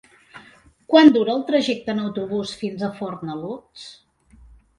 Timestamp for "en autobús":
1.95-2.55